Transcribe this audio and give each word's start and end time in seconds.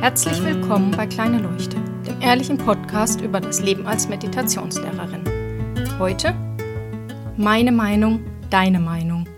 Herzlich 0.00 0.42
willkommen 0.42 0.92
bei 0.92 1.06
Kleine 1.06 1.40
Leuchte, 1.40 1.76
dem 2.06 2.22
ehrlichen 2.22 2.56
Podcast 2.56 3.20
über 3.20 3.38
das 3.38 3.60
Leben 3.60 3.86
als 3.86 4.08
Meditationslehrerin. 4.08 5.98
Heute 5.98 6.34
meine 7.36 7.70
Meinung, 7.70 8.24
deine 8.48 8.80
Meinung. 8.80 9.28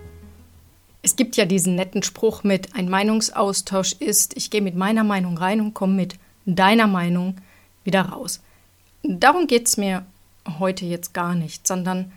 Es 1.01 1.17
gibt 1.17 1.35
ja 1.35 1.43
diesen 1.43 1.75
netten 1.75 2.01
Spruch 2.01 2.45
mit, 2.45 2.75
ein 2.75 2.89
Meinungsaustausch 2.89 3.97
ist, 3.99 4.37
ich 4.37 4.51
gehe 4.51 4.61
mit 4.61 4.77
meiner 4.77 5.03
Meinung 5.03 5.37
rein 5.37 5.59
und 5.59 5.73
komme 5.73 5.95
mit 5.95 6.15
deiner 6.45 6.87
Meinung 6.87 7.35
wieder 7.83 8.03
raus. 8.03 8.39
Darum 9.03 9.47
geht 9.47 9.67
es 9.67 9.75
mir 9.75 10.05
heute 10.59 10.85
jetzt 10.85 11.13
gar 11.13 11.35
nicht, 11.35 11.67
sondern 11.67 12.13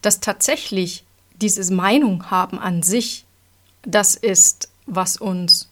dass 0.00 0.20
tatsächlich 0.20 1.02
dieses 1.34 1.72
Meinung 1.72 2.30
haben 2.30 2.60
an 2.60 2.84
sich, 2.84 3.24
das 3.82 4.14
ist, 4.14 4.70
was 4.86 5.16
uns 5.16 5.68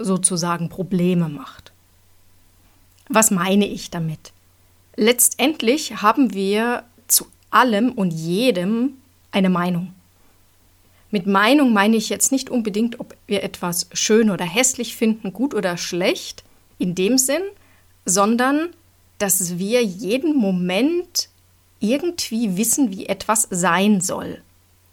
sozusagen 0.00 0.68
Probleme 0.68 1.28
macht. 1.28 1.72
Was 3.08 3.30
meine 3.30 3.66
ich 3.66 3.90
damit? 3.90 4.32
Letztendlich 4.96 6.02
haben 6.02 6.34
wir 6.34 6.84
zu 7.08 7.26
allem 7.50 7.92
und 7.92 8.10
jedem 8.10 8.94
eine 9.32 9.50
Meinung. 9.50 9.94
Mit 11.10 11.26
Meinung 11.26 11.72
meine 11.72 11.96
ich 11.96 12.08
jetzt 12.08 12.30
nicht 12.30 12.50
unbedingt, 12.50 13.00
ob 13.00 13.16
wir 13.26 13.42
etwas 13.42 13.88
schön 13.92 14.30
oder 14.30 14.44
hässlich 14.44 14.94
finden, 14.94 15.32
gut 15.32 15.54
oder 15.54 15.76
schlecht, 15.76 16.44
in 16.78 16.94
dem 16.94 17.18
Sinn, 17.18 17.42
sondern 18.04 18.70
dass 19.18 19.58
wir 19.58 19.82
jeden 19.82 20.36
Moment 20.36 21.28
irgendwie 21.80 22.56
wissen, 22.56 22.90
wie 22.90 23.06
etwas 23.06 23.48
sein 23.50 24.00
soll. 24.00 24.40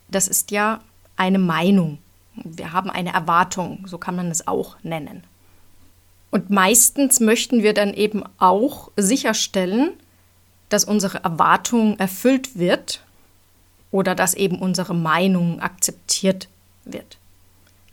Das 0.09 0.27
ist 0.27 0.51
ja 0.51 0.81
eine 1.15 1.39
Meinung. 1.39 1.99
Wir 2.43 2.73
haben 2.73 2.89
eine 2.89 3.13
Erwartung, 3.13 3.85
so 3.87 3.97
kann 3.97 4.15
man 4.15 4.31
es 4.31 4.47
auch 4.47 4.77
nennen. 4.83 5.23
Und 6.31 6.49
meistens 6.49 7.19
möchten 7.19 7.63
wir 7.63 7.73
dann 7.73 7.93
eben 7.93 8.23
auch 8.37 8.91
sicherstellen, 8.97 9.93
dass 10.69 10.83
unsere 10.83 11.23
Erwartung 11.23 11.97
erfüllt 11.99 12.57
wird 12.57 13.01
oder 13.91 14.15
dass 14.15 14.33
eben 14.33 14.59
unsere 14.59 14.93
Meinung 14.93 15.61
akzeptiert 15.61 16.49
wird. 16.83 17.17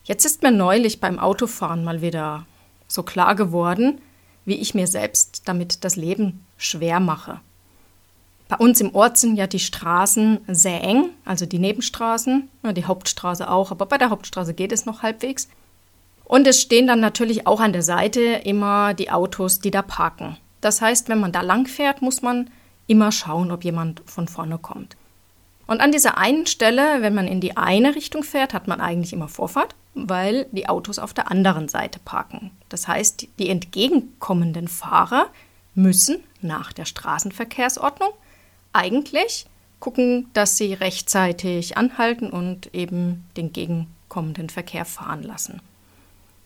Jetzt 0.05 0.24
ist 0.24 0.42
mir 0.42 0.50
neulich 0.50 1.00
beim 1.00 1.18
Autofahren 1.18 1.84
mal 1.84 2.02
wieder 2.02 2.46
so 2.88 3.02
klar 3.02 3.34
geworden, 3.34 4.00
wie 4.44 4.56
ich 4.56 4.74
mir 4.74 4.86
selbst 4.86 5.42
damit 5.46 5.84
das 5.84 5.96
Leben 5.96 6.44
schwer 6.58 7.00
mache. 7.00 7.40
Bei 8.48 8.56
uns 8.56 8.80
im 8.80 8.94
Ort 8.94 9.16
sind 9.16 9.36
ja 9.36 9.46
die 9.46 9.58
Straßen 9.58 10.40
sehr 10.48 10.82
eng, 10.82 11.10
also 11.24 11.46
die 11.46 11.58
Nebenstraßen, 11.58 12.48
die 12.76 12.84
Hauptstraße 12.84 13.50
auch, 13.50 13.70
aber 13.70 13.86
bei 13.86 13.96
der 13.96 14.10
Hauptstraße 14.10 14.54
geht 14.54 14.72
es 14.72 14.84
noch 14.84 15.02
halbwegs. 15.02 15.48
Und 16.24 16.46
es 16.46 16.60
stehen 16.60 16.86
dann 16.86 17.00
natürlich 17.00 17.46
auch 17.46 17.60
an 17.60 17.72
der 17.72 17.82
Seite 17.82 18.20
immer 18.20 18.94
die 18.94 19.10
Autos, 19.10 19.60
die 19.60 19.70
da 19.70 19.82
parken. 19.82 20.36
Das 20.60 20.80
heißt, 20.80 21.08
wenn 21.08 21.20
man 21.20 21.32
da 21.32 21.40
lang 21.40 21.66
fährt, 21.66 22.02
muss 22.02 22.22
man 22.22 22.50
immer 22.86 23.12
schauen, 23.12 23.50
ob 23.50 23.64
jemand 23.64 24.02
von 24.06 24.28
vorne 24.28 24.58
kommt. 24.58 24.96
Und 25.66 25.80
an 25.80 25.92
dieser 25.92 26.18
einen 26.18 26.46
Stelle, 26.46 27.00
wenn 27.00 27.14
man 27.14 27.26
in 27.26 27.40
die 27.40 27.56
eine 27.56 27.94
Richtung 27.94 28.22
fährt, 28.22 28.52
hat 28.52 28.68
man 28.68 28.80
eigentlich 28.82 29.14
immer 29.14 29.28
Vorfahrt, 29.28 29.74
weil 29.94 30.46
die 30.52 30.68
Autos 30.68 30.98
auf 30.98 31.14
der 31.14 31.30
anderen 31.30 31.68
Seite 31.68 31.98
parken. 31.98 32.50
Das 32.68 32.86
heißt, 32.88 33.26
die 33.38 33.48
entgegenkommenden 33.48 34.68
Fahrer 34.68 35.28
müssen 35.74 36.22
nach 36.42 36.72
der 36.74 36.84
Straßenverkehrsordnung 36.84 38.10
eigentlich 38.75 39.47
gucken, 39.80 40.28
dass 40.33 40.56
sie 40.56 40.72
rechtzeitig 40.75 41.77
anhalten 41.77 42.30
und 42.30 42.75
eben 42.75 43.25
den 43.36 43.53
gegenkommenden 43.53 44.48
Verkehr 44.48 44.84
fahren 44.84 45.22
lassen. 45.22 45.61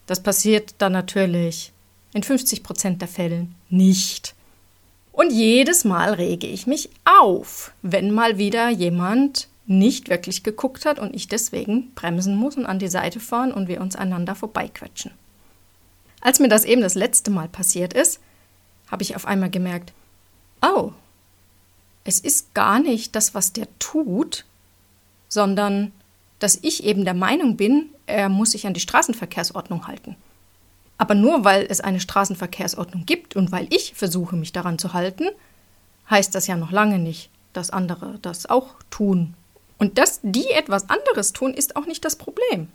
Das 0.06 0.22
passiert 0.22 0.74
dann 0.78 0.92
natürlich 0.92 1.72
in 2.12 2.22
50 2.22 2.62
Prozent 2.62 3.00
der 3.00 3.08
Fällen 3.08 3.54
nicht. 3.68 4.34
Und 5.12 5.32
jedes 5.32 5.84
Mal 5.84 6.14
rege 6.14 6.46
ich 6.46 6.66
mich 6.66 6.90
auf, 7.04 7.72
wenn 7.82 8.12
mal 8.12 8.38
wieder 8.38 8.70
jemand 8.70 9.48
nicht 9.66 10.08
wirklich 10.08 10.42
geguckt 10.42 10.86
hat 10.86 10.98
und 10.98 11.14
ich 11.14 11.28
deswegen 11.28 11.92
bremsen 11.94 12.34
muss 12.34 12.56
und 12.56 12.66
an 12.66 12.78
die 12.78 12.88
Seite 12.88 13.20
fahren 13.20 13.52
und 13.52 13.68
wir 13.68 13.80
uns 13.80 13.96
einander 13.96 14.34
vorbeiquetschen. 14.34 15.12
Als 16.20 16.40
mir 16.40 16.48
das 16.48 16.64
eben 16.64 16.80
das 16.80 16.94
letzte 16.94 17.30
Mal 17.30 17.48
passiert 17.48 17.92
ist, 17.92 18.20
habe 18.90 19.02
ich 19.02 19.14
auf 19.14 19.26
einmal 19.26 19.50
gemerkt, 19.50 19.92
oh, 20.62 20.92
es 22.08 22.20
ist 22.20 22.54
gar 22.54 22.80
nicht 22.80 23.14
das, 23.14 23.34
was 23.34 23.52
der 23.52 23.68
tut, 23.78 24.46
sondern 25.28 25.92
dass 26.38 26.58
ich 26.62 26.84
eben 26.84 27.04
der 27.04 27.12
Meinung 27.12 27.58
bin, 27.58 27.90
er 28.06 28.30
muss 28.30 28.52
sich 28.52 28.66
an 28.66 28.72
die 28.72 28.80
Straßenverkehrsordnung 28.80 29.86
halten. 29.86 30.16
Aber 30.96 31.14
nur 31.14 31.44
weil 31.44 31.66
es 31.68 31.82
eine 31.82 32.00
Straßenverkehrsordnung 32.00 33.04
gibt 33.04 33.36
und 33.36 33.52
weil 33.52 33.66
ich 33.70 33.92
versuche, 33.92 34.36
mich 34.36 34.52
daran 34.52 34.78
zu 34.78 34.94
halten, 34.94 35.28
heißt 36.08 36.34
das 36.34 36.46
ja 36.46 36.56
noch 36.56 36.70
lange 36.70 36.98
nicht, 36.98 37.28
dass 37.52 37.68
andere 37.68 38.18
das 38.22 38.48
auch 38.48 38.76
tun. 38.88 39.34
Und 39.76 39.98
dass 39.98 40.20
die 40.22 40.48
etwas 40.48 40.88
anderes 40.88 41.34
tun, 41.34 41.52
ist 41.52 41.76
auch 41.76 41.84
nicht 41.84 42.06
das 42.06 42.16
Problem, 42.16 42.68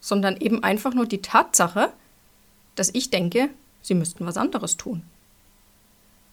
sondern 0.00 0.36
eben 0.36 0.64
einfach 0.64 0.94
nur 0.94 1.06
die 1.06 1.22
Tatsache, 1.22 1.92
dass 2.74 2.90
ich 2.92 3.10
denke, 3.10 3.50
sie 3.82 3.94
müssten 3.94 4.26
was 4.26 4.36
anderes 4.36 4.76
tun. 4.76 5.04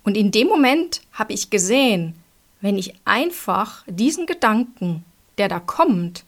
Und 0.05 0.16
in 0.16 0.31
dem 0.31 0.47
Moment 0.47 1.01
habe 1.11 1.33
ich 1.33 1.49
gesehen, 1.49 2.13
wenn 2.61 2.77
ich 2.77 2.93
einfach 3.05 3.83
diesen 3.88 4.27
Gedanken, 4.27 5.03
der 5.38 5.49
da 5.49 5.59
kommt, 5.59 6.23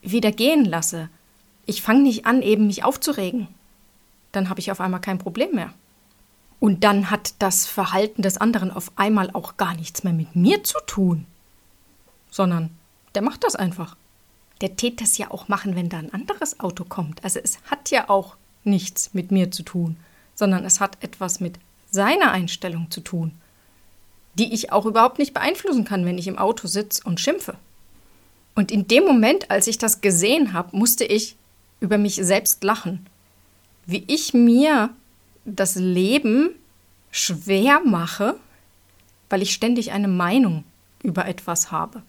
wieder 0.00 0.30
gehen 0.30 0.64
lasse, 0.64 1.10
ich 1.66 1.82
fange 1.82 2.02
nicht 2.02 2.24
an, 2.24 2.40
eben 2.40 2.68
mich 2.68 2.84
aufzuregen, 2.84 3.48
dann 4.30 4.48
habe 4.48 4.60
ich 4.60 4.70
auf 4.70 4.80
einmal 4.80 5.00
kein 5.00 5.18
Problem 5.18 5.50
mehr. 5.56 5.74
Und 6.60 6.84
dann 6.84 7.10
hat 7.10 7.34
das 7.40 7.66
Verhalten 7.66 8.22
des 8.22 8.38
anderen 8.38 8.70
auf 8.70 8.92
einmal 8.96 9.30
auch 9.32 9.56
gar 9.56 9.74
nichts 9.74 10.04
mehr 10.04 10.12
mit 10.12 10.36
mir 10.36 10.62
zu 10.62 10.78
tun, 10.86 11.26
sondern 12.30 12.70
der 13.14 13.22
macht 13.22 13.44
das 13.44 13.56
einfach. 13.56 13.96
Der 14.60 14.76
tät 14.76 15.00
das 15.00 15.18
ja 15.18 15.30
auch 15.32 15.48
machen, 15.48 15.74
wenn 15.74 15.88
da 15.88 15.98
ein 15.98 16.14
anderes 16.14 16.60
Auto 16.60 16.84
kommt. 16.84 17.22
Also 17.24 17.40
es 17.42 17.58
hat 17.70 17.90
ja 17.90 18.08
auch 18.08 18.36
nichts 18.64 19.12
mit 19.12 19.32
mir 19.32 19.50
zu 19.50 19.64
tun, 19.64 19.96
sondern 20.34 20.64
es 20.64 20.80
hat 20.80 21.02
etwas 21.02 21.40
mit 21.40 21.58
seiner 21.90 22.32
Einstellung 22.32 22.90
zu 22.90 23.00
tun, 23.00 23.32
die 24.34 24.52
ich 24.52 24.72
auch 24.72 24.86
überhaupt 24.86 25.18
nicht 25.18 25.34
beeinflussen 25.34 25.84
kann, 25.84 26.04
wenn 26.04 26.18
ich 26.18 26.28
im 26.28 26.38
Auto 26.38 26.68
sitze 26.68 27.02
und 27.04 27.20
schimpfe. 27.20 27.56
Und 28.54 28.70
in 28.70 28.88
dem 28.88 29.04
Moment, 29.04 29.50
als 29.50 29.66
ich 29.66 29.78
das 29.78 30.00
gesehen 30.00 30.52
habe, 30.52 30.76
musste 30.76 31.04
ich 31.04 31.36
über 31.80 31.98
mich 31.98 32.16
selbst 32.16 32.64
lachen, 32.64 33.06
wie 33.86 34.04
ich 34.06 34.34
mir 34.34 34.90
das 35.44 35.76
Leben 35.76 36.50
schwer 37.10 37.80
mache, 37.84 38.36
weil 39.28 39.42
ich 39.42 39.52
ständig 39.52 39.92
eine 39.92 40.08
Meinung 40.08 40.64
über 41.02 41.26
etwas 41.26 41.70
habe. 41.70 42.02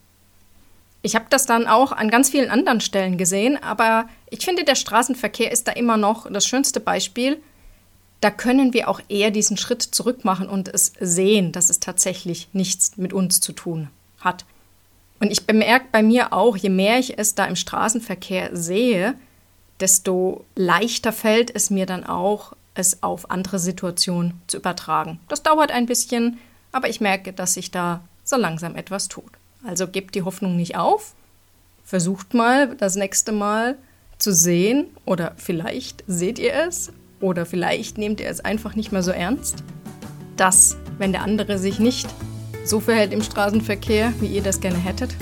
Ich 1.02 1.16
habe 1.16 1.28
das 1.30 1.46
dann 1.46 1.68
auch 1.68 1.92
an 1.92 2.10
ganz 2.10 2.30
vielen 2.30 2.50
anderen 2.50 2.82
Stellen 2.82 3.18
gesehen, 3.18 3.62
aber 3.62 4.10
ich 4.30 4.44
finde, 4.44 4.64
der 4.64 4.76
Straßenverkehr 4.76 5.52
ist 5.52 5.68
da 5.68 5.72
immer 5.72 5.98
noch 5.98 6.30
das 6.32 6.48
schönste 6.48 6.80
Beispiel, 6.80 7.42
da 8.22 8.32
können 8.32 8.74
wir 8.74 8.90
auch 8.90 9.02
eher 9.10 9.32
diesen 9.32 9.58
Schritt 9.58 9.82
zurück 9.82 10.26
machen 10.26 10.50
und 10.50 10.68
es 10.68 10.94
sehen, 11.00 11.52
dass 11.52 11.70
es 11.70 11.80
tatsächlich 11.80 12.50
nichts 12.54 12.98
mit 12.98 13.14
uns 13.14 13.40
zu 13.40 13.54
tun 13.54 13.90
hat. 14.20 14.46
Und 15.20 15.32
ich 15.32 15.46
bemerke 15.46 15.88
bei 15.92 16.04
mir 16.04 16.34
auch, 16.34 16.58
je 16.58 16.70
mehr 16.70 17.00
ich 17.00 17.18
es 17.18 17.36
da 17.36 17.46
im 17.46 17.56
Straßenverkehr 17.56 18.56
sehe, 18.56 19.16
desto 19.80 20.46
leichter 20.56 21.12
fällt 21.12 21.56
es 21.56 21.70
mir 21.70 21.86
dann 21.86 22.04
auch, 22.04 22.54
es 22.74 23.02
auf 23.04 23.32
andere 23.32 23.60
Situationen 23.60 24.40
zu 24.48 24.58
übertragen. 24.58 25.20
Das 25.28 25.44
dauert 25.44 25.72
ein 25.72 25.88
bisschen, 25.88 26.40
aber 26.72 26.90
ich 26.90 27.02
merke, 27.02 27.34
dass 27.34 27.56
sich 27.56 27.72
da 27.72 28.02
so 28.24 28.36
langsam 28.36 28.76
etwas 28.76 29.08
tut. 29.08 29.32
Also 29.64 29.88
gebt 29.88 30.14
die 30.16 30.22
Hoffnung 30.22 30.56
nicht 30.56 30.76
auf, 30.76 31.14
versucht 31.84 32.34
mal 32.34 32.76
das 32.76 32.96
nächste 32.96 33.32
Mal 33.32 33.78
zu 34.20 34.34
sehen 34.34 34.88
oder 35.06 35.34
vielleicht 35.38 36.04
seht 36.08 36.38
ihr 36.40 36.54
es 36.54 36.92
oder 37.20 37.46
vielleicht 37.46 37.98
nehmt 37.98 38.20
ihr 38.20 38.30
es 38.30 38.40
einfach 38.40 38.76
nicht 38.76 38.92
mehr 38.92 39.04
so 39.04 39.12
ernst, 39.12 39.64
dass, 40.36 40.78
wenn 40.98 41.12
der 41.12 41.24
andere 41.24 41.58
sich 41.58 41.80
nicht 41.80 42.08
so 42.64 42.80
verhält 42.80 43.14
im 43.14 43.22
Straßenverkehr, 43.22 44.14
wie 44.20 44.28
ihr 44.28 44.44
das 44.44 44.60
gerne 44.60 44.78
hättet, 44.78 45.16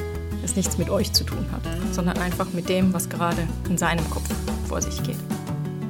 es 0.44 0.56
nichts 0.56 0.78
mit 0.78 0.90
euch 0.90 1.12
zu 1.14 1.24
tun 1.24 1.46
hat, 1.52 1.62
sondern 1.92 2.18
einfach 2.18 2.48
mit 2.54 2.70
dem, 2.70 2.94
was 2.94 3.10
gerade 3.10 3.48
in 3.70 3.78
seinem 3.78 4.08
Kopf 4.10 4.30
vor 4.68 4.82
sich 4.82 5.02
geht. 5.04 5.18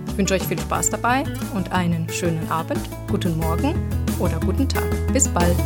Ich 0.07 0.18
wünsche 0.18 0.34
euch 0.34 0.44
viel 0.44 0.60
Spaß 0.60 0.92
dabei 0.92 1.24
und 1.54 1.72
einen 1.72 2.07
schönen 2.10 2.50
Abend, 2.50 2.80
guten 3.10 3.38
Morgen 3.38 3.75
oder 4.19 4.40
guten 4.40 4.69
Tag. 4.69 4.90
Bis 5.12 5.28
bald. 5.28 5.57